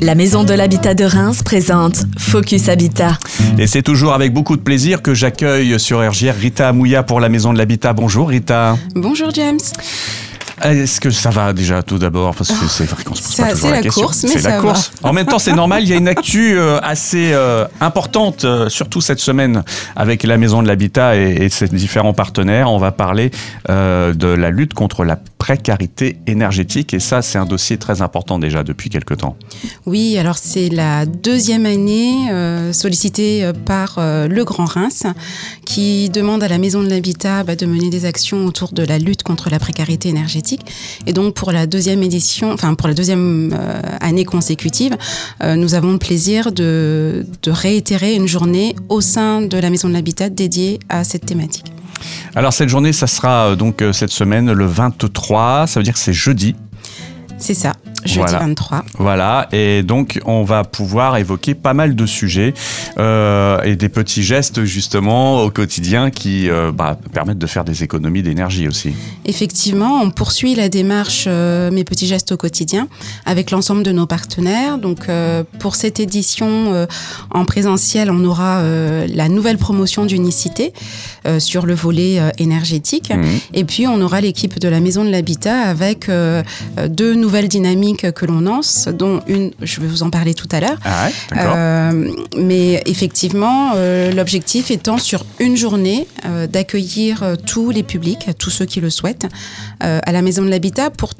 La 0.00 0.14
Maison 0.14 0.44
de 0.44 0.54
l'Habitat 0.54 0.94
de 0.94 1.04
Reims 1.04 1.42
présente 1.42 2.04
Focus 2.18 2.68
Habitat. 2.68 3.18
Et 3.58 3.66
c'est 3.66 3.82
toujours 3.82 4.12
avec 4.12 4.32
beaucoup 4.32 4.56
de 4.56 4.62
plaisir 4.62 5.02
que 5.02 5.14
j'accueille 5.14 5.78
sur 5.80 5.98
RGR 6.06 6.34
Rita 6.38 6.68
Amouya 6.68 7.02
pour 7.02 7.20
la 7.20 7.28
Maison 7.28 7.52
de 7.52 7.58
l'Habitat. 7.58 7.92
Bonjour 7.92 8.28
Rita. 8.28 8.76
Bonjour 8.94 9.30
James. 9.34 9.58
Est-ce 10.62 11.00
que 11.00 11.10
ça 11.10 11.30
va 11.30 11.52
déjà 11.52 11.82
tout 11.82 11.98
d'abord? 11.98 12.34
Parce 12.34 12.50
que 12.50 12.66
c'est 12.68 12.84
vrai 12.84 13.04
qu'on 13.04 13.14
se 13.14 13.22
pose 13.22 13.36
pas 13.36 13.50
toujours 13.50 13.60
C'est 13.60 13.70
la, 13.70 13.76
la 13.76 13.82
question. 13.82 14.02
course, 14.02 14.22
mais 14.24 14.28
C'est 14.30 14.40
ça 14.40 14.48
la 14.50 14.56
va. 14.56 14.62
course. 14.62 14.92
En 15.02 15.12
même 15.12 15.26
temps, 15.26 15.38
c'est 15.38 15.52
normal. 15.52 15.82
Il 15.84 15.88
y 15.88 15.92
a 15.92 15.96
une 15.96 16.08
actu 16.08 16.58
euh, 16.58 16.80
assez 16.82 17.32
euh, 17.32 17.64
importante, 17.80 18.44
euh, 18.44 18.68
surtout 18.68 19.00
cette 19.00 19.20
semaine, 19.20 19.62
avec 19.94 20.24
la 20.24 20.36
Maison 20.36 20.62
de 20.62 20.66
l'Habitat 20.66 21.16
et, 21.16 21.48
ses 21.48 21.68
différents 21.68 22.12
partenaires. 22.12 22.70
On 22.72 22.78
va 22.78 22.90
parler 22.92 23.30
de 23.68 24.28
la 24.28 24.50
lutte 24.50 24.74
contre 24.74 25.04
la 25.04 25.16
précarité 25.38 26.18
énergétique. 26.26 26.92
Et 26.92 27.00
ça, 27.00 27.22
c'est 27.22 27.38
un 27.38 27.46
dossier 27.46 27.78
très 27.78 28.02
important 28.02 28.38
déjà 28.38 28.64
depuis 28.64 28.90
quelque 28.90 29.14
temps. 29.14 29.36
Oui, 29.86 30.18
alors 30.18 30.36
c'est 30.36 30.68
la 30.68 31.06
deuxième 31.06 31.64
année 31.64 32.30
euh, 32.30 32.72
sollicitée 32.72 33.44
euh, 33.44 33.52
par 33.52 33.96
euh, 33.98 34.28
le 34.28 34.44
Grand 34.44 34.66
Reims 34.66 35.04
qui 35.64 36.10
demande 36.10 36.42
à 36.42 36.48
la 36.48 36.58
Maison 36.58 36.82
de 36.82 36.88
l'Habitat 36.88 37.44
bah, 37.44 37.56
de 37.56 37.66
mener 37.66 37.88
des 37.88 38.04
actions 38.04 38.44
autour 38.44 38.72
de 38.72 38.82
la 38.82 38.98
lutte 38.98 39.22
contre 39.22 39.48
la 39.48 39.58
précarité 39.58 40.08
énergétique. 40.08 40.62
Et 41.06 41.12
donc 41.12 41.34
pour 41.34 41.52
la 41.52 41.66
deuxième 41.66 42.02
édition, 42.02 42.52
enfin 42.52 42.74
pour 42.74 42.88
la 42.88 42.94
deuxième 42.94 43.56
année 44.00 44.24
consécutive, 44.24 44.96
nous 45.42 45.74
avons 45.74 45.92
le 45.92 45.98
plaisir 45.98 46.52
de 46.52 47.24
réitérer 47.46 48.14
une 48.14 48.26
journée 48.26 48.74
au 48.88 49.00
sein 49.00 49.42
de 49.42 49.58
la 49.58 49.70
Maison 49.70 49.88
de 49.88 49.94
l'Habitat 49.94 50.28
dédiée 50.28 50.80
à 50.88 51.04
cette 51.04 51.26
thématique. 51.26 51.72
Alors 52.34 52.52
cette 52.52 52.68
journée, 52.68 52.92
ça 52.92 53.06
sera 53.06 53.48
euh, 53.48 53.56
donc 53.56 53.82
euh, 53.82 53.92
cette 53.92 54.10
semaine 54.10 54.52
le 54.52 54.66
23. 54.66 55.66
Ça 55.66 55.80
veut 55.80 55.84
dire 55.84 55.94
que 55.94 56.00
c'est 56.00 56.12
jeudi. 56.12 56.56
C'est 57.38 57.54
ça, 57.54 57.72
jeudi 58.04 58.18
Voilà. 58.20 58.38
23. 58.38 58.84
Voilà, 58.98 59.48
et 59.52 59.82
donc 59.82 60.20
on 60.24 60.42
va 60.42 60.64
pouvoir 60.64 61.16
évoquer 61.16 61.54
pas 61.54 61.74
mal 61.74 61.94
de 61.94 62.06
sujets 62.06 62.54
euh, 62.98 63.62
et 63.62 63.76
des 63.76 63.88
petits 63.88 64.22
gestes 64.22 64.64
justement 64.64 65.42
au 65.42 65.50
quotidien 65.50 66.10
qui 66.10 66.48
euh, 66.48 66.72
bah, 66.72 66.98
permettent 67.12 67.38
de 67.38 67.46
faire 67.46 67.64
des 67.64 67.82
économies 67.82 68.22
d'énergie 68.22 68.68
aussi. 68.68 68.92
Effectivement, 69.24 70.00
on 70.02 70.10
poursuit 70.10 70.54
la 70.54 70.68
démarche 70.68 71.24
euh, 71.26 71.70
Mes 71.70 71.84
petits 71.84 72.06
gestes 72.06 72.32
au 72.32 72.36
quotidien 72.36 72.88
avec 73.26 73.50
l'ensemble 73.50 73.82
de 73.82 73.92
nos 73.92 74.06
partenaires. 74.06 74.78
Donc, 74.78 75.06
pour 75.58 75.74
cette 75.74 76.00
édition 76.00 76.86
en 77.30 77.44
présentiel, 77.44 78.10
on 78.10 78.24
aura 78.24 78.62
la 78.62 79.28
nouvelle 79.28 79.58
promotion 79.58 80.06
d'unicité 80.06 80.72
sur 81.38 81.66
le 81.66 81.74
volet 81.74 82.20
énergétique. 82.38 83.10
Mhm. 83.10 83.24
Et 83.54 83.64
puis, 83.64 83.86
on 83.86 84.00
aura 84.00 84.20
l'équipe 84.20 84.58
de 84.58 84.68
la 84.68 84.80
Maison 84.80 85.04
de 85.04 85.10
l'Habitat 85.10 85.60
avec 85.60 86.10
deux 86.88 87.14
nouvelles 87.14 87.48
dynamiques 87.48 87.87
que 87.96 88.26
l'on 88.26 88.40
lance, 88.40 88.88
dont 88.88 89.20
une, 89.26 89.52
je 89.62 89.80
vais 89.80 89.86
vous 89.86 90.02
en 90.02 90.10
parler 90.10 90.34
tout 90.34 90.48
à 90.52 90.60
l'heure. 90.60 90.78
Ah 90.84 91.06
ouais. 91.06 91.38
Euh, 91.38 92.10
mais 92.36 92.82
effectivement, 92.86 93.72
euh, 93.76 94.12
l'objectif 94.12 94.70
étant 94.70 94.98
sur 94.98 95.24
une 95.38 95.56
journée 95.56 96.06
euh, 96.24 96.46
d'accueillir 96.46 97.36
tous 97.46 97.70
les 97.70 97.82
publics, 97.82 98.28
tous 98.38 98.50
ceux 98.50 98.64
qui 98.64 98.80
le 98.80 98.90
souhaitent, 98.90 99.26
à 99.80 100.12
la 100.12 100.22
Maison 100.22 100.42
de 100.42 100.48
l'Habitat 100.48 100.90
pour 100.90 101.12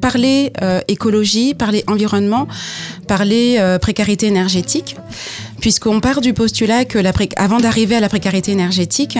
parler 0.00 0.52
euh, 0.62 0.80
écologie, 0.88 1.54
parler 1.54 1.84
environnement, 1.86 2.46
parler 3.06 3.56
euh, 3.58 3.78
précarité 3.78 4.26
énergétique, 4.26 4.96
puisqu'on 5.60 6.00
part 6.00 6.20
du 6.20 6.32
postulat 6.32 6.84
que 6.84 6.98
la 6.98 7.12
pré- 7.12 7.28
avant 7.36 7.58
d'arriver 7.58 7.96
à 7.96 8.00
la 8.00 8.08
précarité 8.08 8.52
énergétique, 8.52 9.18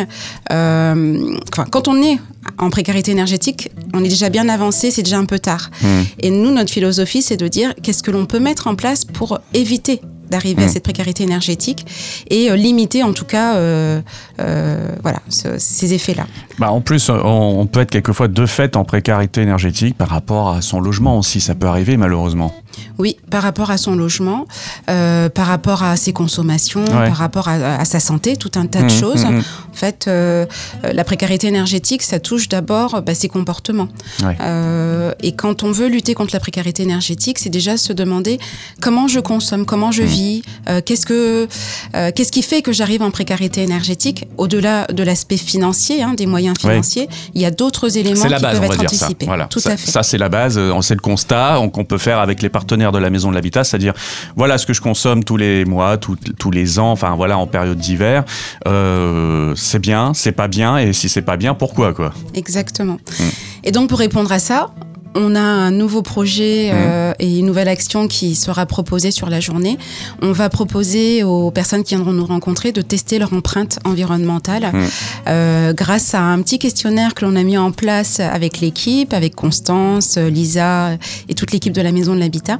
euh, 0.53 1.37
quand 1.71 1.89
on 1.89 2.03
est 2.03 2.19
en 2.59 2.71
précarité 2.71 3.11
énergétique, 3.11 3.71
on 3.95 4.05
est 4.05 4.09
déjà 4.09 4.29
bien 4.29 4.49
avancé, 4.49 4.91
c'est 4.91 5.03
déjà 5.03 5.19
un 5.19 5.25
peu 5.27 5.39
tard. 5.39 5.71
Mhm. 5.83 6.05
Et 6.21 6.31
nous, 6.31 6.51
notre 6.51 6.71
philosophie, 6.71 7.23
c'est 7.23 7.37
de 7.37 7.49
dire 7.49 7.75
qu'est-ce 7.83 8.03
que 8.03 8.11
l'on 8.11 8.27
peut 8.27 8.39
mettre 8.41 8.67
en 8.67 8.75
place 8.77 9.05
pour 9.05 9.41
éviter 9.55 10.01
d'arriver 10.31 10.63
à 10.63 10.67
Mm. 10.67 10.71
cette 10.71 10.83
précarité 10.83 11.25
énergétique 11.25 11.87
et 12.31 12.51
euh, 12.51 12.57
limiter 12.57 13.03
en 13.03 13.13
tout 13.13 13.25
cas 13.25 13.57
euh, 13.57 14.01
euh, 14.41 14.89
voilà, 15.03 15.21
ce- 15.29 15.59
ces 15.59 15.95
effets-là. 15.95 16.27
Bah, 16.59 16.71
en 16.71 16.81
plus, 16.81 17.09
on, 17.11 17.15
on 17.61 17.67
peut 17.67 17.81
être 17.81 17.91
quelquefois 17.91 18.29
de 18.29 18.47
fait 18.47 18.77
en 18.77 18.85
précarité 18.85 19.43
énergétique 19.43 19.97
par 19.97 20.09
rapport 20.09 20.51
à 20.51 20.63
son 20.63 20.81
logement 20.81 21.19
aussi, 21.19 21.41
ça 21.41 21.55
peut 21.55 21.67
arriver 21.67 21.97
malheureusement. 21.97 22.53
Oui, 22.99 23.17
par 23.31 23.43
rapport 23.43 23.71
à 23.71 23.77
son 23.79 23.95
logement, 23.97 24.47
euh, 24.91 25.29
par 25.29 25.47
rapport 25.47 25.83
à 25.83 25.97
ses 25.97 26.13
consommations, 26.13 26.85
Ouais. 26.85 27.09
par 27.09 27.17
rapport 27.17 27.49
à, 27.49 27.77
à 27.77 27.85
sa 27.85 28.01
santé, 28.01 28.37
tout 28.37 28.51
un 28.57 28.67
tas 28.67 28.81
de 28.81 28.85
Mhm, 28.85 28.91
choses. 28.91 29.25
mhm. 29.25 29.39
En 29.73 29.75
fait, 29.79 30.07
euh, 30.09 30.47
euh, 30.85 30.93
la 30.93 31.05
précarité 31.05 31.47
énergétique, 31.49 32.03
ça 32.03 32.19
touche 32.19 32.49
d'abord 32.49 33.03
bah, 33.03 33.15
ses 33.15 33.29
comportements. 33.29 33.89
Ouais. 34.23 34.37
Euh, 34.41 35.13
et 35.23 35.33
quand 35.33 35.63
on 35.63 35.71
veut 35.73 35.89
lutter 35.89 36.15
contre 36.15 36.33
la 36.35 36.41
précarité 36.41 36.83
énergétique, 36.83 37.39
c'est 37.39 37.51
déjà 37.51 37.77
se 37.77 37.93
demander 37.93 38.39
comment 38.81 39.07
je 39.09 39.21
consomme, 39.21 39.67
comment 39.67 39.89
Mmh. 39.89 39.93
je 39.93 40.03
vis, 40.03 40.43
qu'est-ce 40.85 41.05
que, 41.07 41.47
qu'est-ce 41.93 42.33
qui 42.33 42.43
fait 42.43 42.63
que 42.63 42.73
j'arrive 42.73 43.03
en 43.03 43.11
précarité 43.11 43.63
énergétique. 43.63 44.27
Au-delà 44.39 44.87
de 44.87 45.03
l'aspect 45.03 45.37
financier, 45.37 46.03
hein, 46.03 46.15
des 46.15 46.27
moyens 46.27 46.57
Ouais. 46.65 46.71
financiers, 46.71 47.09
il 47.35 47.41
y 47.41 47.45
a 47.45 47.51
d'autres 47.51 47.97
éléments 47.99 48.23
C'est 48.23 48.29
la 48.29 48.37
qui 48.39 48.43
base, 48.43 48.53
peuvent 48.59 48.65
on 48.65 48.69
va 48.69 48.75
être 48.75 48.81
anticipés. 48.85 49.27
Voilà. 49.27 49.45
Tout 49.47 49.61
ça, 49.61 49.71
à 49.73 49.77
fait. 49.77 49.91
ça, 49.91 50.03
c'est 50.03 50.19
la 50.19 50.29
base, 50.29 50.59
c'est 50.83 50.95
le 50.95 51.01
constat 51.01 51.61
on- 51.61 51.69
qu'on 51.69 51.85
peut 51.85 51.99
faire 51.99 52.19
avec 52.19 52.43
les 52.43 52.49
partenaires 52.49 52.66
de 52.67 52.99
la 52.99 53.11
Maison 53.11 53.31
de 53.31 53.35
l'Habitat, 53.35 53.65
c'est-à-dire 53.65 53.95
voilà 54.37 54.59
ce 54.59 54.67
que 54.67 54.73
je 54.73 54.81
consomme 54.81 55.25
tous 55.25 55.37
les 55.37 55.65
mois, 55.65 55.97
tout- 55.99 56.17
tous 56.39 56.51
les 56.51 56.79
ans, 56.79 56.91
enfin 56.91 57.15
voilà 57.17 57.39
en 57.39 57.47
période 57.47 57.79
d'hiver. 57.79 58.25
Euh, 58.67 59.53
c'est 59.57 59.79
bien, 59.79 60.13
c'est 60.15 60.33
pas 60.33 60.49
bien, 60.49 60.79
et 60.79 60.93
si 60.93 61.09
c'est 61.09 61.23
pas 61.23 61.37
bien, 61.37 61.55
pourquoi 61.55 61.95
quoi? 61.95 62.13
Exactement. 62.35 62.99
Mm. 63.19 63.23
Et 63.65 63.73
donc 63.73 63.89
pour 63.89 63.99
répondre 63.99 64.31
à 64.33 64.39
ça, 64.39 64.71
on 65.17 65.35
a 65.35 65.41
un 65.41 65.71
nouveau 65.71 66.03
projet 66.03 66.71
euh, 66.73 67.13
et 67.19 67.39
une 67.39 67.47
nouvelle 67.47 67.69
action 67.69 68.07
qui 68.07 68.35
sera 68.35 68.67
proposée 68.67 69.11
sur 69.11 69.31
la 69.31 69.41
journée. 69.41 69.79
On 70.23 70.33
va 70.33 70.49
proposer 70.49 71.25
aux 71.25 71.51
personnes 71.51 71.83
qui 71.85 71.95
viendront 71.95 72.13
nous 72.13 72.27
rencontrer 72.27 72.71
de 72.73 72.83
tester 72.83 73.19
leur 73.19 73.33
empreinte 73.33 73.79
environnementale 73.85 74.71
Mm. 74.73 74.85
euh, 75.29 75.73
grâce 75.73 76.15
à 76.15 76.21
un 76.23 76.41
petit 76.43 76.59
questionnaire 76.59 77.15
que 77.15 77.25
l'on 77.25 77.35
a 77.37 77.43
mis 77.43 77.57
en 77.59 77.71
place 77.73 78.21
avec 78.21 78.61
l'équipe, 78.61 79.13
avec 79.15 79.35
Constance, 79.35 80.19
Lisa 80.19 80.97
et 81.29 81.35
toute 81.35 81.53
l'équipe 81.53 81.73
de 81.73 81.81
la 81.83 81.93
Maison 81.93 82.15
de 82.15 82.21
l'Habitat, 82.21 82.59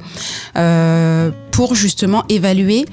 euh, 0.57 1.31
pour 1.51 1.75
justement 1.75 2.23
évaluer 2.29 2.85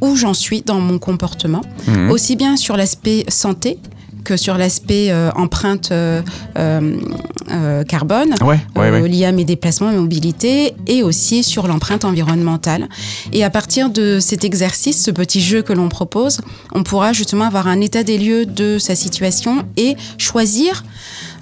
où 0.00 0.16
j'en 0.16 0.34
suis 0.34 0.62
dans 0.62 0.80
mon 0.80 0.98
comportement, 0.98 1.62
Mhm. 1.86 2.10
aussi 2.10 2.36
bien 2.36 2.56
sur 2.56 2.76
l'aspect 2.76 3.24
santé 3.28 3.78
que 4.24 4.36
sur 4.36 4.56
l'aspect 4.56 5.10
euh, 5.10 5.30
empreinte 5.34 5.90
euh, 5.92 6.22
euh, 6.56 7.84
carbone. 7.84 8.34
Ouais, 8.42 8.60
ouais, 8.76 8.90
ouais. 8.90 9.08
lié 9.08 9.24
à 9.24 9.32
mes 9.32 9.44
déplacements 9.44 9.90
et 9.90 9.96
mobilité 9.96 10.74
et 10.86 11.02
aussi 11.02 11.42
sur 11.42 11.66
l'empreinte 11.66 12.04
environnementale. 12.04 12.88
Et 13.32 13.44
à 13.44 13.50
partir 13.50 13.90
de 13.90 14.18
cet 14.20 14.44
exercice, 14.44 15.02
ce 15.04 15.10
petit 15.10 15.40
jeu 15.40 15.62
que 15.62 15.72
l'on 15.72 15.88
propose, 15.88 16.40
on 16.72 16.82
pourra 16.82 17.12
justement 17.12 17.44
avoir 17.44 17.66
un 17.66 17.80
état 17.80 18.02
des 18.02 18.18
lieux 18.18 18.46
de 18.46 18.78
sa 18.78 18.94
situation 18.94 19.64
et 19.76 19.96
choisir, 20.18 20.84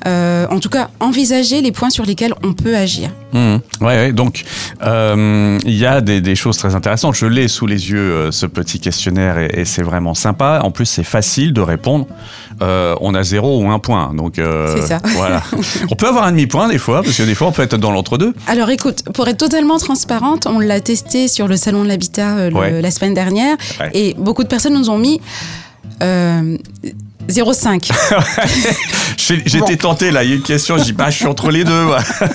euh, 0.06 0.46
en 0.50 0.60
tout 0.60 0.68
cas 0.68 0.88
envisager 1.00 1.60
les 1.60 1.72
points 1.72 1.90
sur 1.90 2.04
lesquels 2.04 2.34
on 2.44 2.52
peut 2.54 2.76
agir. 2.76 3.10
Mhm. 3.32 3.60
Ouais, 3.80 3.86
ouais, 3.86 4.12
donc 4.12 4.44
euh, 4.82 5.58
il 5.64 5.74
y 5.76 5.84
a 5.86 6.00
des, 6.00 6.20
des 6.20 6.34
choses 6.34 6.56
très 6.56 6.74
intéressantes. 6.74 7.14
Je 7.14 7.26
l'ai 7.26 7.48
sous 7.48 7.66
les 7.66 7.90
yeux, 7.90 7.98
euh, 7.98 8.30
ce 8.30 8.46
petit 8.46 8.80
questionnaire, 8.80 9.38
et, 9.38 9.50
et 9.60 9.64
c'est 9.64 9.82
vraiment 9.82 10.14
sympa. 10.14 10.60
En 10.64 10.70
plus, 10.70 10.86
c'est 10.86 11.04
facile 11.04 11.52
de 11.52 11.60
répondre. 11.60 12.06
On 12.60 13.14
a 13.14 13.22
zéro 13.22 13.60
ou 13.62 13.70
un 13.70 13.78
point. 13.78 14.12
Donc, 14.14 14.34
C'est 14.36 14.82
ça. 14.82 14.98
Voilà. 15.16 15.42
on 15.90 15.94
peut 15.94 16.08
avoir 16.08 16.24
un 16.24 16.30
demi-point 16.32 16.68
des 16.68 16.78
fois, 16.78 17.02
parce 17.02 17.16
que 17.16 17.22
des 17.22 17.34
fois, 17.34 17.48
on 17.48 17.52
peut 17.52 17.62
être 17.62 17.76
dans 17.76 17.90
l'entre-deux. 17.92 18.34
Alors 18.46 18.70
écoute, 18.70 19.02
pour 19.14 19.28
être 19.28 19.38
totalement 19.38 19.78
transparente, 19.78 20.46
on 20.46 20.58
l'a 20.58 20.80
testé 20.80 21.28
sur 21.28 21.48
le 21.48 21.56
salon 21.56 21.82
de 21.84 21.88
l'habitat 21.88 22.48
Ouais. 22.52 22.80
la 22.82 22.90
semaine 22.90 23.14
dernière 23.14 23.56
Ouais. 23.80 23.90
et 23.94 24.14
beaucoup 24.18 24.42
de 24.42 24.48
personnes 24.48 24.74
nous 24.74 24.90
ont 24.90 24.98
mis 24.98 25.20
euh, 26.02 26.56
0,5. 27.28 27.90
J'ai- 29.18 29.42
J'étais 29.44 29.76
tenté, 29.76 30.10
là. 30.10 30.24
Il 30.24 30.30
y 30.30 30.32
a 30.32 30.36
une 30.36 30.42
question. 30.42 30.78
Je 30.78 30.84
dis, 30.84 30.92
bah, 30.92 31.10
je 31.10 31.16
suis 31.16 31.26
entre 31.26 31.50
les 31.50 31.64
deux. 31.64 31.86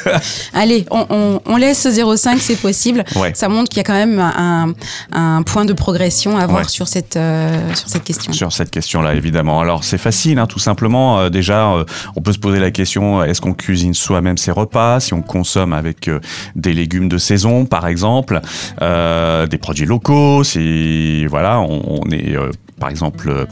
Allez, 0.53 0.85
on, 0.91 1.05
on- 1.09 1.41
on 1.45 1.55
laisse 1.57 1.85
0,5, 1.87 2.37
c'est 2.39 2.57
possible. 2.57 3.03
Ouais. 3.15 3.31
Ça 3.33 3.49
montre 3.49 3.69
qu'il 3.69 3.77
y 3.77 3.79
a 3.79 3.83
quand 3.83 3.93
même 3.93 4.19
un, 4.19 4.73
un 5.11 5.41
point 5.43 5.65
de 5.65 5.73
progression 5.73 6.37
à 6.37 6.41
avoir 6.43 6.59
Ouais. 6.63 6.67
sur, 6.67 6.87
cette, 6.87 7.17
euh, 7.17 7.73
sur 7.73 7.89
cette 7.89 8.03
question. 8.03 8.31
Sur 8.33 8.51
cette 8.53 8.69
question-là, 8.69 9.15
évidemment. 9.15 9.59
Alors, 9.61 9.83
c'est 9.83 9.97
facile, 9.97 10.37
hein, 10.37 10.45
tout 10.45 10.59
simplement. 10.59 11.19
Euh, 11.19 11.29
déjà, 11.29 11.71
euh, 11.71 11.85
on 12.15 12.21
peut 12.21 12.33
se 12.33 12.37
poser 12.39 12.59
la 12.59 12.69
question 12.69 13.23
est-ce 13.23 13.41
qu'on 13.41 13.53
cuisine 13.53 13.93
soi-même 13.95 14.37
ses 14.37 14.51
repas 14.51 14.99
Si 14.99 15.13
on 15.15 15.21
consomme 15.21 15.73
avec 15.73 16.07
euh, 16.07 16.19
des 16.55 16.73
légumes 16.73 17.09
de 17.09 17.17
saison, 17.17 17.65
par 17.65 17.87
exemple, 17.87 18.41
euh, 18.81 19.47
des 19.47 19.57
produits 19.57 19.85
locaux, 19.87 20.43
si 20.43 21.25
voilà, 21.25 21.59
on, 21.61 22.01
on 22.05 22.11
est 22.11 22.35
euh, 22.35 22.51
par 22.83 22.89
exemple 22.89 23.29
euh, 23.29 23.45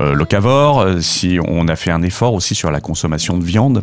euh, 0.00 0.14
locavore, 0.14 0.78
euh, 0.78 1.00
si 1.00 1.40
on 1.44 1.66
a 1.66 1.74
fait 1.74 1.90
un 1.90 2.02
effort 2.02 2.34
aussi 2.34 2.54
sur 2.54 2.70
la 2.70 2.80
consommation 2.80 3.36
de 3.36 3.42
viande, 3.42 3.82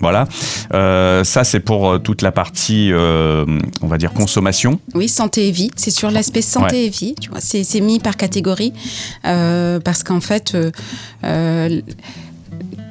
voilà. 0.00 0.26
Euh, 0.74 1.22
ça, 1.22 1.44
c'est 1.44 1.60
pour 1.60 2.02
toute 2.02 2.20
la 2.20 2.32
partie, 2.32 2.90
euh, 2.90 3.44
on 3.80 3.86
va 3.86 3.96
dire 3.96 4.12
consommation. 4.12 4.80
Oui, 4.94 5.08
santé 5.08 5.46
et 5.46 5.52
vie. 5.52 5.70
C'est 5.76 5.92
sur 5.92 6.10
l'aspect 6.10 6.42
santé 6.42 6.86
et 6.86 6.88
vie. 6.88 7.14
Tu 7.20 7.30
vois, 7.30 7.38
c'est 7.40 7.80
mis 7.80 8.00
par 8.00 8.16
catégorie 8.16 8.72
parce 9.22 10.02
qu'en 10.02 10.20
fait, 10.20 10.56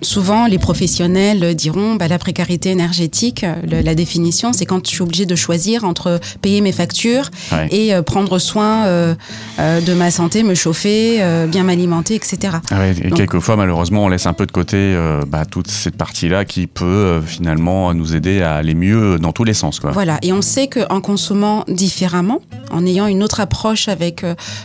souvent, 0.02 0.48
les 0.48 0.58
professionnels 0.58 1.56
diront 1.56 1.96
bah, 1.96 2.08
la 2.08 2.18
précarité 2.20 2.70
énergétique, 2.70 3.46
le- 3.70 3.82
la 3.82 3.96
définition, 3.96 4.54
c'est 4.54 4.66
quand 4.66 4.86
je 4.86 4.92
suis 4.92 5.02
obligée 5.02 5.26
de 5.26 5.36
choisir 5.36 5.84
entre 5.84 6.20
payer 6.42 6.62
mes 6.62 6.72
factures 6.72 7.30
Ouais. 7.52 7.68
et 7.72 7.94
euh, 7.94 8.02
prendre 8.02 8.38
soin 8.40 8.86
euh, 8.86 9.16
euh, 9.60 9.82
de 9.82 9.94
ma 9.94 10.12
santé, 10.12 10.44
me 10.44 10.56
chauffer, 10.56 11.22
bien 11.48 11.64
m'alimenter, 11.64 12.16
etc. 12.16 12.58
Ah 12.72 12.80
ouais, 12.80 12.92
et 13.02 13.10
Donc- 13.10 13.18
quelquefois, 13.18 13.56
malheureusement, 13.56 14.04
on 14.06 14.10
laisse 14.10 14.26
un 14.26 14.34
peu 14.34 14.46
de 14.46 14.52
côté 14.52 14.96
bah, 15.28 15.46
toute 15.46 15.68
cette 15.70 15.96
partie-là 15.96 16.46
qui 16.46 16.68
peut 16.68 17.22
finalement 17.26 17.94
nous 17.94 18.16
aider 18.16 18.42
à 18.42 18.56
aller 18.56 18.76
mieux 18.76 19.18
dans 19.20 19.32
tous 19.32 19.44
les 19.44 19.54
sens. 19.54 19.80
Quoi. 19.80 19.92
Voilà, 19.92 20.18
et 20.22 20.32
on 20.34 20.42
sait 20.42 20.68
qu'en 20.68 21.02
consommant 21.02 21.64
différemment, 21.68 22.40
en 22.72 22.86
ayant 22.86 23.08
une 23.08 23.24
autre 23.24 23.40
approche 23.40 23.88
avec 23.88 24.24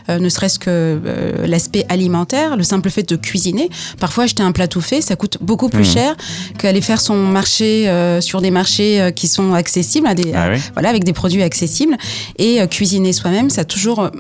ne 0.09 0.29
serait-ce 0.29 0.59
que 0.59 0.99
l'aspect 1.47 1.85
alimentaire, 1.89 2.57
le 2.57 2.63
simple 2.63 2.91
fait 2.91 3.09
de 3.09 3.17
cuisiner, 3.17 3.69
parfois 3.99 4.25
acheter 4.25 4.43
un 4.43 4.53
plat 4.53 4.69
tout 4.69 4.81
fait, 4.81 5.01
ça 5.01 5.17
coûte 5.17 5.24
beaucoup 5.41 5.69
plus 5.69 5.87
Mhm. 5.89 5.95
cher 5.95 6.17
qu'aller 6.59 6.81
faire 6.81 7.01
son 7.01 7.17
marché 7.17 7.89
euh, 7.89 8.21
sur 8.21 8.41
des 8.41 8.51
marchés 8.51 9.01
euh, 9.01 9.11
qui 9.11 9.27
sont 9.29 9.53
accessibles, 9.55 10.07
à 10.07 10.15
des, 10.15 10.33
Ah 10.35 10.49
oui. 10.53 10.59
voilà, 10.75 10.89
avec 10.91 11.05
des 11.05 11.13
produits 11.13 11.43
accessibles. 11.43 11.97
Et 12.39 12.61
euh, 12.61 12.67
cuisiner 12.67 13.13
soi-même, 13.13 13.51
ça 13.51 13.63
a 13.63 13.65
toujours 13.65 14.11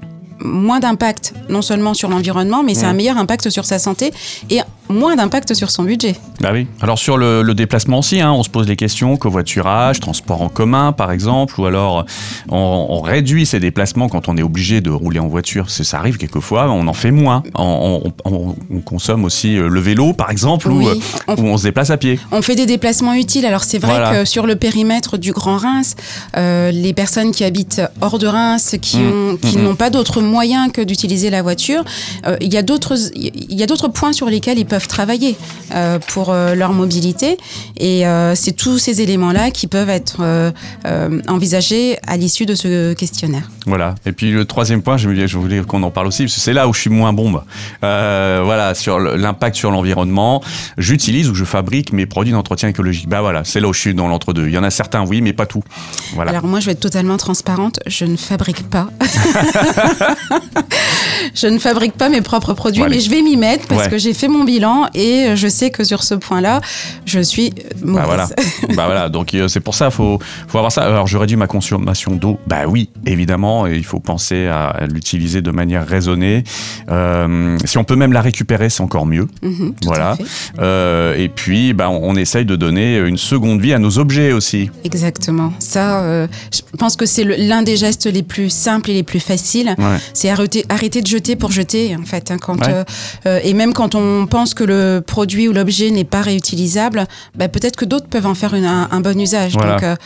moins 0.40 0.80
d'impact, 0.80 1.32
non 1.48 1.62
seulement 1.62 1.94
sur 1.94 2.08
l'environnement, 2.08 2.62
mais 2.62 2.74
c'est 2.74 2.82
Mhm. 2.84 2.90
un 2.90 2.94
meilleur 2.94 3.18
impact 3.18 3.48
sur 3.50 3.64
sa 3.64 3.78
santé 3.78 4.12
et 4.50 4.60
moins 4.88 5.16
d'impact 5.16 5.54
sur 5.54 5.70
son 5.70 5.82
budget. 5.84 6.14
Bah 6.40 6.50
oui. 6.52 6.66
Alors 6.81 6.98
sur 6.98 7.16
le, 7.16 7.42
le 7.42 7.54
déplacement 7.54 8.00
aussi, 8.00 8.20
hein, 8.20 8.32
on 8.32 8.42
se 8.42 8.50
pose 8.50 8.69
les 8.69 8.76
questions 8.76 9.16
covoiturage, 9.16 10.00
transport 10.00 10.42
en 10.42 10.48
commun 10.48 10.92
par 10.92 11.10
exemple, 11.12 11.58
ou 11.60 11.66
alors 11.66 12.04
on, 12.50 12.86
on 12.90 13.00
réduit 13.00 13.46
ses 13.46 13.60
déplacements 13.60 14.08
quand 14.08 14.28
on 14.28 14.36
est 14.36 14.42
obligé 14.42 14.81
de 14.81 14.90
rouler 14.90 15.19
en 15.20 15.28
voiture. 15.28 15.70
Ça 15.70 15.98
arrive 15.98 16.16
quelquefois, 16.19 16.70
on 16.70 16.86
en 16.86 16.92
fait 16.92 17.10
moins. 17.10 17.42
On, 17.54 18.02
on- 18.26 18.31
on- 18.31 18.54
on 18.70 18.81
consomme 18.81 19.25
aussi 19.25 19.56
euh, 19.56 19.69
le 19.69 19.81
vélo 19.81 20.12
par 20.12 20.31
exemple, 20.31 20.69
Oui, 20.69 20.84
ou, 20.84 20.88
euh, 20.88 20.94
on- 21.28 21.34
ou 21.37 21.46
on 21.46 21.56
se 21.56 21.62
déplace 21.64 21.90
à 21.90 21.96
pied. 21.96 22.19
On 22.32 22.42
fait 22.42 22.54
des 22.56 22.66
déplacements 22.66 23.14
utiles. 23.14 23.46
Alors 23.46 23.64
c'est 23.64 23.78
vrai 23.78 23.92
Voilà. 23.98 24.12
que 24.20 24.25
sur 24.25 24.46
le 24.46 24.56
périmètre 24.56 25.16
du 25.19 25.32
Grand 25.32 25.56
Reims, 25.56 25.94
euh, 26.37 26.70
les 26.70 26.92
personnes 26.92 27.32
qui 27.32 27.44
habitent 27.44 27.82
hors 28.00 28.19
de 28.19 28.26
Reims, 28.26 28.76
qui 28.82 28.98
Mmh. 28.98 29.38
qui 29.42 29.58
Mmh. 29.58 29.62
n'ont 29.62 29.75
pas 29.75 29.90
d'autre 29.90 30.20
moyen 30.20 30.69
que 30.69 30.80
d'utiliser 30.80 31.30
la 31.30 31.42
voiture, 31.42 31.84
d'autres 32.64 32.94
il 33.14 33.54
y 33.54 33.62
a 33.62 33.66
d'autres 33.66 33.88
points 33.88 34.12
sur 34.12 34.26
lesquels 34.28 34.58
ils 34.58 34.66
peuvent 34.66 34.74
travailler 34.81 35.37
euh, 35.75 35.99
pour 35.99 36.31
euh, 36.31 36.55
leur 36.55 36.73
mobilité. 36.73 37.37
Et 37.76 38.06
euh, 38.06 38.35
c'est 38.35 38.53
tous 38.53 38.79
ces 38.79 39.00
éléments-là 39.00 39.50
qui 39.50 39.67
peuvent 39.67 39.91
être 39.91 40.23
envisagés 41.29 41.99
à 42.06 42.17
l'issue 42.17 42.47
de 42.47 42.55
ce 42.55 42.93
questionnaire. 42.93 43.50
Voilà. 43.67 43.94
Et 44.06 44.12
puis 44.12 44.31
le 44.31 44.44
troisième 44.44 44.82
point, 44.82 44.97
je, 44.97 45.09
voulais 45.37 45.62
qu'on 45.62 45.82
en 45.82 45.91
parle 45.91 46.06
aussi, 46.06 46.25
parce 46.25 46.35
que 46.35 46.41
c'est 46.41 46.53
là 46.53 46.69
où 46.69 46.75
je 46.75 46.81
suis 46.81 46.91
moins 46.91 47.12
bombe. 47.12 47.43
Voilà, 47.81 48.75
sur 48.75 48.99
l'impact 48.99 49.56
sur 49.56 49.71
l'environnement. 49.71 50.43
J'utilise 50.79 51.29
ou 51.29 51.35
je 51.35 51.44
fabrique 51.44 51.93
mes 51.93 52.06
produits 52.06 52.32
d'entretien 52.32 52.69
écologique. 52.69 53.09
Bah 53.09 53.21
voilà, 53.21 53.44
c'est 53.44 53.61
là 53.61 53.69
où 53.69 53.73
je 53.73 53.81
suis 53.81 53.94
dans 53.94 54.09
l'entre-deux. 54.09 54.47
Il 54.47 54.53
y 54.53 54.59
en 54.59 54.65
a 54.65 54.71
certains, 54.71 55.05
oui, 55.05 55.21
mais 55.21 55.32
pas 55.32 55.47
tout. 55.47 55.62
Voilà. 56.15 56.31
Alors 56.31 56.47
moi, 56.47 56.61
je 56.61 56.67
vais 56.67 56.73
être 56.73 56.81
totalement 56.81 57.17
transparente. 57.17 57.81
Je 57.87 58.05
ne 58.05 58.17
fabrique 58.17 58.69
pas. 58.69 58.88
je 61.35 61.47
ne 61.47 61.59
fabrique 61.59 61.94
pas 61.94 62.09
mes 62.09 62.23
propres 62.23 62.55
produits, 62.55 62.82
Ouais, 62.82 62.88
mais 62.88 63.00
je 63.00 63.11
vais 63.11 63.23
m'y 63.23 63.37
mettre 63.37 63.67
parce 63.67 63.85
Ouais. 63.85 63.91
que 63.91 63.99
j'ai 63.99 64.15
fait 64.15 64.29
mon 64.29 64.44
bilan 64.44 64.63
et 64.94 65.37
je 65.37 65.49
sais 65.49 65.70
que 65.70 65.84
sur 65.84 66.02
ce 66.02 66.14
point-là, 66.14 66.61
je 67.05 67.20
suis 67.20 67.52
mauvaise. 67.82 67.94
Bah 67.94 68.02
voilà. 68.06 68.26
bah 68.76 68.84
voilà, 68.87 69.08
donc 69.08 69.34
euh, 69.34 69.49
c'est 69.49 69.61
pour 69.61 69.75
ça, 69.75 69.90
faut, 69.90 70.19
faut 70.49 70.58
avoir 70.58 70.72
ça. 70.72 70.82
Alors 70.82 71.06
je 71.06 71.16
réduis 71.19 71.37
ma 71.37 71.46
consommation 71.46 72.12
d'eau. 72.12 72.38
Bah 72.46 72.66
oui, 72.69 72.90
évidemment, 73.06 73.66
et 73.66 73.76
il 73.76 73.84
faut 73.84 74.00
penser 74.00 74.46
à, 74.46 74.87
l'utiliser 74.93 75.43
de 75.43 75.50
manière 75.50 75.87
raisonnée. 75.87 76.44
Euh, 76.90 77.56
si 77.64 77.78
on 77.78 77.84
peut 77.84 77.96
même 77.96 78.12
la 78.12 78.20
récupérer, 78.20 78.70
c'est 78.70 78.82
encore 78.82 79.06
mieux. 79.06 79.28
Mhm, 79.43 79.75
Voilà. 79.84 80.16
Euh, 80.61 81.14
et 81.16 81.28
puis, 81.28 81.72
bah, 81.72 81.88
on, 81.90 82.00
on 82.11 82.16
essaye 82.16 82.44
de 82.44 82.56
donner 82.56 82.99
une 82.99 83.19
seconde 83.19 83.61
vie 83.61 83.72
à 83.72 83.78
nos 83.78 83.99
objets 83.99 84.32
aussi. 84.32 84.70
Exactement. 84.84 85.52
Ça, 85.58 86.02
euh, 86.02 86.26
je 86.52 86.61
pense 86.78 86.96
que 86.96 87.06
c'est 87.06 87.25
l'un 87.25 87.62
des 87.62 87.76
gestes 87.76 88.06
les 88.06 88.22
plus 88.22 88.50
simples 88.50 88.90
et 88.90 88.94
les 88.94 89.02
plus 89.02 89.20
faciles. 89.20 89.75
Ouais. 89.78 89.96
C'est 90.12 90.31
arrêter, 90.31 90.64
arrêter 90.69 91.00
de 91.02 91.06
jeter 91.06 91.37
pour 91.37 91.50
jeter, 91.50 91.96
en 91.96 92.05
fait. 92.05 92.31
hein, 92.31 92.37
quand, 92.40 92.55
Ouais. 92.64 93.40
et 93.46 93.52
même 93.52 93.72
quand 93.75 93.94
on 93.94 94.26
pense 94.26 94.53
que 94.54 94.64
le 94.64 95.02
produit 95.06 95.48
ou 95.48 95.52
l'objet 95.52 95.90
n'est 95.90 96.04
pas 96.04 96.22
réutilisable, 96.22 97.06
bah, 97.34 97.48
peut-être 97.48 97.76
que 97.76 97.84
d'autres 97.84 98.06
peuvent 98.08 98.26
en 98.26 98.34
faire 98.34 98.54
une- 98.54 98.64
un, 98.64 98.88
un 98.90 99.00
bon 99.00 99.18
usage. 99.20 99.52
Voilà. 99.54 99.72
Donc, 99.74 99.82
euh, 99.82 99.96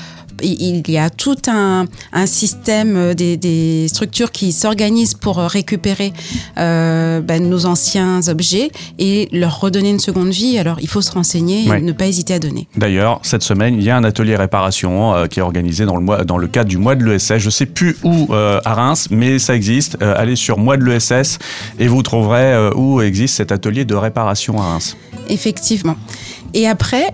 il 0.43 0.89
y 0.91 0.99
a 0.99 1.11
tout 1.11 1.37
un, 1.49 1.87
un 2.13 2.27
système, 2.27 2.97
euh, 2.97 3.15
des, 3.15 3.37
des 3.37 3.89
structures 3.89 4.31
qui 4.31 4.53
s'organisent 4.53 5.15
pour 5.15 5.39
euh, 5.39 5.47
récupérer 5.47 6.13
euh, 6.59 7.21
bah, 7.21 7.39
nos 7.39 7.67
anciens 7.67 8.21
objets 8.29 8.71
et 8.99 9.29
leur 9.33 9.61
redonner 9.61 9.91
une 9.91 9.99
seconde 10.01 10.31
vie. 10.31 10.59
Alors, 10.59 10.79
il 10.81 10.89
faut 10.89 11.01
se 11.03 11.13
renseigner 11.13 11.65
et 11.67 11.69
Ouais. 11.71 11.81
ne 11.81 11.93
pas 11.93 12.07
hésiter 12.07 12.35
à 12.35 12.39
donner. 12.39 12.67
D'ailleurs, 12.77 13.21
cette 13.23 13.43
semaine, 13.43 13.75
il 13.75 13.83
y 13.83 13.91
a 13.91 13.97
un 13.97 14.05
atelier 14.05 14.37
réparation 14.37 15.15
euh, 15.15 15.27
qui 15.27 15.39
est 15.41 15.43
organisé 15.43 15.85
dans 15.85 15.97
le, 15.97 16.03
mois, 16.03 16.25
dans 16.25 16.39
le 16.39 16.47
cadre 16.47 16.69
du 16.69 16.79
mois 16.79 16.95
de 16.95 17.05
l'ESS. 17.05 17.39
Je 17.39 17.51
sais 17.51 17.67
plus 17.67 17.97
où 18.05 18.29
euh, 18.33 18.61
à 18.65 18.75
Reims, 18.75 19.09
mais 19.11 19.39
ça 19.39 19.55
existe. 19.55 19.97
Allez 20.01 20.37
sur 20.37 20.59
mois 20.59 20.77
de 20.77 20.85
l'ESS 20.85 21.39
et 21.79 21.89
vous 21.89 22.03
trouverez 22.03 22.71
où 22.75 23.01
existe 23.01 23.37
cet 23.37 23.53
atelier 23.53 23.85
de 23.85 23.95
réparation 23.95 24.59
à 24.61 24.65
Reims. 24.73 24.97
Effectivement. 25.29 25.97
Et 26.55 26.67
après, 26.67 27.13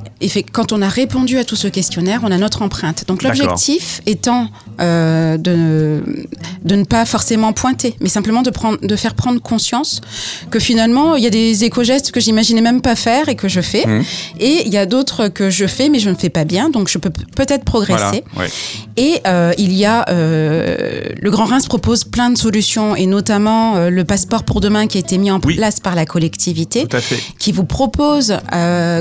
quand 0.52 0.72
on 0.72 0.80
a 0.80 0.88
répondu 0.88 1.38
à 1.38 1.44
tout 1.44 1.56
ce 1.56 1.66
questionnaire, 1.66 2.20
on 2.22 2.30
a 2.30 2.38
notre 2.38 2.62
empreinte. 2.62 3.04
Donc 3.08 3.13
D'accord. 3.22 3.40
l'objectif 3.40 4.00
étant 4.06 4.48
euh, 4.80 5.36
de, 5.36 6.02
de 6.64 6.74
ne 6.74 6.84
pas 6.84 7.04
forcément 7.04 7.52
pointer, 7.52 7.94
mais 8.00 8.08
simplement 8.08 8.42
de, 8.42 8.50
prendre, 8.50 8.78
de 8.80 8.96
faire 8.96 9.14
prendre 9.14 9.40
conscience 9.40 10.00
que 10.50 10.58
finalement, 10.58 11.14
il 11.16 11.22
y 11.22 11.26
a 11.26 11.30
des 11.30 11.64
éco-gestes 11.64 12.10
que 12.10 12.20
j'imaginais 12.20 12.60
même 12.60 12.80
pas 12.82 12.96
faire 12.96 13.28
et 13.28 13.36
que 13.36 13.48
je 13.48 13.60
fais. 13.60 13.86
Mmh. 13.86 14.02
Et 14.40 14.62
il 14.66 14.72
y 14.72 14.76
a 14.78 14.86
d'autres 14.86 15.28
que 15.28 15.50
je 15.50 15.66
fais, 15.66 15.88
mais 15.88 15.98
je 16.00 16.10
ne 16.10 16.14
fais 16.16 16.30
pas 16.30 16.44
bien. 16.44 16.70
Donc 16.70 16.88
je 16.88 16.98
peux 16.98 17.10
peut-être 17.10 17.64
progresser. 17.64 18.24
Voilà. 18.34 18.48
Ouais. 18.48 18.50
Et 18.96 19.20
euh, 19.26 19.52
il 19.58 19.72
y 19.72 19.84
a 19.84 20.04
euh, 20.08 21.02
le 21.20 21.30
Grand 21.30 21.44
Reims 21.46 21.66
propose 21.66 22.04
plein 22.04 22.30
de 22.30 22.38
solutions 22.38 22.96
et 22.96 23.06
notamment 23.06 23.88
le 23.88 24.04
passeport 24.04 24.42
pour 24.44 24.60
demain 24.60 24.86
qui 24.86 24.96
a 24.98 25.00
été 25.00 25.18
mis 25.18 25.30
en 25.30 25.40
Oui. 25.44 25.56
place 25.56 25.78
par 25.80 25.94
la 25.94 26.06
collectivité 26.06 26.86
qui 27.38 27.52
vous 27.52 27.64
propose, 27.64 28.36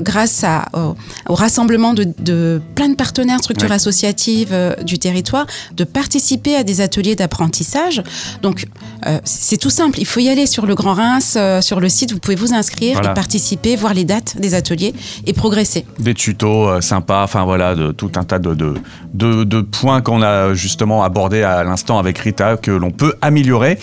grâce 0.01 0.44
à, 0.44 0.66
au, 0.74 0.95
au 1.30 1.36
rassemblement 1.36 1.94
de, 1.94 2.06
de 2.19 2.62
plein 2.75 2.89
de 2.89 2.95
partenaires, 2.95 3.39
structures 3.39 3.63
Ouais. 3.69 3.69
Associatives 4.04 4.50
euh, 4.52 4.76
du 4.84 5.00
territoire, 5.00 5.46
de 5.76 5.84
participer 5.84 6.56
à 6.56 6.64
des 6.64 6.82
ateliers 6.82 7.16
d'apprentissage. 7.16 8.04
Donc, 8.42 8.66
euh, 9.06 9.20
c'est 9.24 9.58
tout 9.58 9.70
simple. 9.70 10.00
Il 10.00 10.06
faut 10.06 10.20
y 10.20 10.30
aller 10.30 10.46
sur 10.46 10.66
le 10.66 10.76
Grand 10.76 10.94
Reims, 10.94 11.36
euh, 11.38 11.62
sur 11.62 11.80
le 11.80 11.90
site, 11.90 12.12
vous 12.12 12.20
pouvez 12.20 12.36
vous 12.36 12.54
inscrire 12.54 12.96
Voilà. 12.96 13.12
et 13.12 13.14
participer, 13.14 13.76
voir 13.76 13.94
les 13.94 14.04
dates 14.06 14.38
des 14.38 14.54
ateliers 14.56 14.94
et 15.26 15.34
progresser. 15.34 15.86
Des 16.00 16.14
tutos 16.14 16.68
euh, 16.70 16.82
sympas, 16.82 17.24
enfin 17.24 17.46
voilà, 17.46 17.76
de, 17.76 17.92
tout 17.92 18.12
un 18.16 18.24
tas 18.24 18.40
de, 18.40 18.54
de, 18.54 18.74
de, 19.14 19.44
de 19.44 19.62
points 19.62 20.02
qu'on 20.02 20.22
a 20.22 20.54
justement 20.54 21.04
abordés 21.04 21.44
à 21.44 21.64
l'instant 21.64 21.98
avec 22.00 22.18
Rita 22.18 22.58
que 22.58 22.72
l'on 22.72 22.92
peut 22.92 23.14
améliorer. 23.22 23.78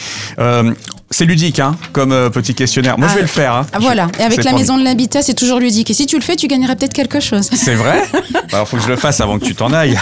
C'est 1.12 1.24
ludique, 1.24 1.58
hein, 1.58 1.74
comme 1.92 2.12
euh, 2.12 2.30
petit 2.30 2.54
questionnaire. 2.54 2.96
Moi, 2.96 3.08
je 3.08 3.12
Ah, 3.12 3.16
vais 3.16 3.22
le 3.22 3.26
faire. 3.26 3.52
Hein. 3.52 3.66
Ah, 3.72 3.78
voilà. 3.80 4.06
Et 4.20 4.22
avec 4.22 4.44
la 4.44 4.52
maison 4.52 4.78
de 4.78 4.84
l'habitat, 4.84 5.22
c'est 5.22 5.34
toujours 5.34 5.58
ludique. 5.58 5.90
Et 5.90 5.94
si 5.94 6.06
tu 6.06 6.14
le 6.14 6.22
fais, 6.22 6.36
tu 6.36 6.46
gagneras 6.46 6.76
peut-être 6.76 6.92
quelque 6.92 7.18
chose. 7.18 7.50
C'est 7.52 7.74
vrai? 7.74 8.04
Alors, 8.52 8.68
faut 8.68 8.76
que 8.76 8.82
je 8.84 8.88
le 8.88 8.94
fasse 8.94 9.20
avant 9.20 9.36
que 9.40 9.44
tu 9.44 9.56
t'en 9.56 9.72
ailles. 9.72 9.98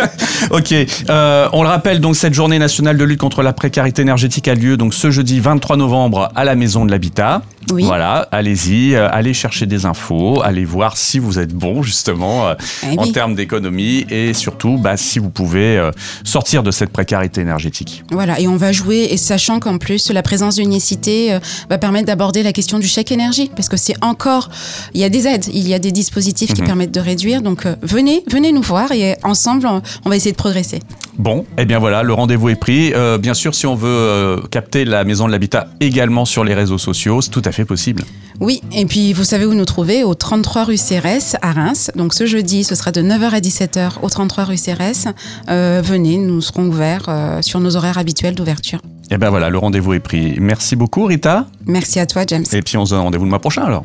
ok. 0.50 0.74
Euh, 1.08 1.48
on 1.54 1.62
le 1.62 1.68
rappelle, 1.68 2.00
donc, 2.00 2.14
cette 2.14 2.34
journée 2.34 2.58
nationale 2.58 2.98
de 2.98 3.04
lutte 3.04 3.20
contre 3.20 3.42
la 3.42 3.54
précarité 3.54 4.02
énergétique 4.02 4.48
a 4.48 4.54
lieu 4.54 4.76
donc 4.76 4.92
ce 4.92 5.10
jeudi 5.10 5.40
23 5.40 5.78
novembre 5.78 6.28
à 6.36 6.44
la 6.44 6.54
Maison 6.56 6.84
de 6.84 6.90
l'Habitat. 6.90 7.40
Oui. 7.70 7.84
Voilà, 7.84 8.26
allez-y, 8.32 8.94
euh, 8.94 9.08
allez 9.12 9.34
chercher 9.34 9.66
des 9.66 9.84
infos, 9.84 10.40
allez 10.42 10.64
voir 10.64 10.96
si 10.96 11.18
vous 11.18 11.38
êtes 11.38 11.52
bon, 11.52 11.82
justement, 11.82 12.48
euh, 12.48 12.54
Eh 12.82 12.98
en 12.98 13.02
oui. 13.04 13.12
termes 13.12 13.34
d'économie 13.34 14.06
et 14.10 14.32
surtout, 14.34 14.78
bah, 14.78 14.96
si 14.96 15.18
vous 15.18 15.28
pouvez 15.30 15.76
euh, 15.76 15.90
sortir 16.24 16.62
de 16.62 16.70
cette 16.70 16.90
précarité 16.90 17.42
énergétique. 17.42 18.02
Voilà, 18.10 18.40
et 18.40 18.48
on 18.48 18.56
va 18.56 18.72
jouer, 18.72 19.08
et 19.10 19.16
sachant 19.16 19.60
qu'en 19.60 19.78
plus, 19.78 20.10
la 20.10 20.22
présence 20.22 20.56
d'unicité 20.56 21.38
va 21.68 21.78
permettre 21.78 22.06
d'aborder 22.06 22.42
la 22.42 22.52
question 22.52 22.78
du 22.78 22.86
chèque 22.88 23.12
énergie, 23.12 23.50
parce 23.54 23.68
que 23.68 23.76
c'est 23.76 23.94
encore, 24.02 24.48
il 24.94 25.00
y 25.00 25.04
a 25.04 25.08
des 25.10 25.26
aides, 25.26 25.46
il 25.52 25.68
y 25.68 25.74
a 25.74 25.78
des 25.78 25.92
dispositifs 25.92 26.54
qui 26.54 26.62
Mhm. 26.62 26.66
permettent 26.66 26.94
de 26.94 27.00
réduire, 27.00 27.42
donc 27.42 27.66
venez, 27.82 28.24
venez 28.30 28.52
nous 28.52 28.62
voir, 28.62 28.90
et 28.92 29.16
ensemble, 29.22 29.68
on 30.04 30.08
va 30.08 30.16
essayer 30.16 30.32
de 30.32 30.36
progresser. 30.36 30.80
Bon, 31.20 31.44
eh 31.58 31.66
bien 31.66 31.78
voilà, 31.78 32.02
le 32.02 32.14
rendez-vous 32.14 32.48
est 32.48 32.54
pris. 32.54 32.94
Euh, 32.94 33.18
bien 33.18 33.34
sûr, 33.34 33.54
si 33.54 33.66
on 33.66 33.74
veut 33.74 33.88
euh, 33.90 34.40
capter 34.50 34.86
la 34.86 35.04
Maison 35.04 35.26
de 35.26 35.32
l'Habitat 35.32 35.68
également 35.78 36.24
sur 36.24 36.44
les 36.44 36.54
réseaux 36.54 36.78
sociaux, 36.78 37.20
c'est 37.20 37.28
tout 37.28 37.42
à 37.44 37.52
fait 37.52 37.66
possible. 37.66 38.04
Oui, 38.40 38.62
et 38.72 38.86
puis 38.86 39.12
vous 39.12 39.24
savez 39.24 39.44
où 39.44 39.52
nous 39.52 39.66
trouver, 39.66 40.02
au 40.02 40.14
33 40.14 40.64
rue 40.64 40.78
Cérès, 40.78 41.36
à 41.42 41.52
Reims. 41.52 41.90
Donc 41.94 42.14
ce 42.14 42.24
jeudi, 42.24 42.64
ce 42.64 42.74
sera 42.74 42.90
de 42.90 43.02
9h 43.02 43.32
à 43.32 43.40
17h 43.40 44.00
au 44.00 44.08
33 44.08 44.44
rue 44.44 44.56
Cérès. 44.56 45.08
Euh, 45.50 45.82
venez, 45.84 46.16
nous 46.16 46.40
serons 46.40 46.68
ouverts 46.68 47.38
sur 47.42 47.60
nos 47.60 47.76
horaires 47.76 47.98
habituels 47.98 48.34
d'ouverture. 48.34 48.80
Eh 49.10 49.18
bien 49.18 49.28
voilà, 49.28 49.50
le 49.50 49.58
rendez-vous 49.58 49.92
est 49.92 50.00
pris. 50.00 50.38
Merci 50.40 50.74
beaucoup, 50.74 51.04
Rita. 51.04 51.48
Merci 51.66 52.00
à 52.00 52.06
toi, 52.06 52.22
James. 52.26 52.46
Et 52.50 52.62
puis 52.62 52.78
on 52.78 52.86
se 52.86 52.94
donne 52.94 53.02
rendez-vous 53.02 53.24
le 53.24 53.30
mois 53.30 53.40
prochain 53.40 53.64
alors. 53.64 53.84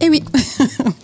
Et 0.00 0.10
oui. 0.10 0.24